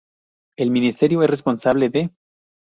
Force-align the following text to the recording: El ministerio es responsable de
El 0.57 0.71
ministerio 0.71 1.21
es 1.21 1.29
responsable 1.29 1.89
de 1.89 2.09